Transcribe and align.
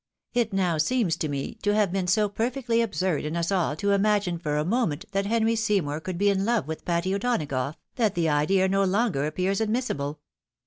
It 0.33 0.51
now 0.51 0.79
seems 0.79 1.15
to 1.17 1.27
me 1.29 1.53
to 1.61 1.75
have 1.75 1.91
been 1.91 2.07
so 2.07 2.27
perfectly 2.27 2.81
absurd 2.81 3.23
in 3.23 3.35
us 3.37 3.51
all 3.51 3.75
to 3.75 3.91
imagine 3.91 4.39
for 4.39 4.57
a 4.57 4.65
moment 4.65 5.05
that 5.11 5.27
Henry 5.27 5.55
Seymour 5.55 5.99
could 6.01 6.17
be 6.17 6.29
in 6.31 6.43
love 6.43 6.67
with 6.67 6.85
Patty 6.85 7.13
O'Donagough, 7.13 7.75
that 7.97 8.15
the 8.15 8.27
idea 8.27 8.67
no 8.67 8.83
longer 8.83 9.27
appears 9.27 9.61
admissible. 9.61 10.19